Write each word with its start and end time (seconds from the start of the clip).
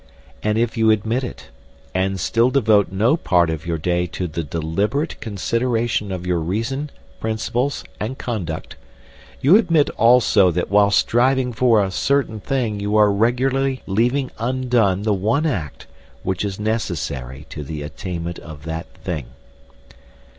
And 0.41 0.57
if 0.57 0.77
you 0.77 0.89
admit 0.89 1.23
it, 1.23 1.49
and 1.93 2.19
still 2.19 2.49
devote 2.49 2.91
no 2.91 3.15
part 3.15 3.51
of 3.51 3.67
your 3.67 3.77
day 3.77 4.07
to 4.07 4.25
the 4.25 4.41
deliberate 4.41 5.21
consideration 5.21 6.11
of 6.11 6.25
your 6.25 6.39
reason, 6.39 6.89
principles, 7.19 7.83
and 7.99 8.17
conduct, 8.17 8.75
you 9.41 9.57
admit 9.57 9.91
also 9.91 10.49
that 10.53 10.71
while 10.71 10.89
striving 10.89 11.53
for 11.53 11.83
a 11.83 11.91
certain 11.91 12.39
thing 12.39 12.79
you 12.79 12.95
are 12.95 13.11
regularly 13.11 13.83
leaving 13.85 14.31
undone 14.39 15.03
the 15.03 15.13
one 15.13 15.45
act 15.45 15.85
which 16.23 16.43
is 16.43 16.59
necessary 16.59 17.45
to 17.51 17.63
the 17.63 17.83
attainment 17.83 18.39
of 18.39 18.63
that 18.63 18.87
thing. 19.03 19.27